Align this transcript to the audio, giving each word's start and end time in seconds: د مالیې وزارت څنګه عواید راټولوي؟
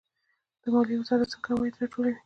د 0.61 0.63
مالیې 0.73 0.97
وزارت 1.01 1.27
څنګه 1.33 1.49
عواید 1.51 1.75
راټولوي؟ 1.79 2.15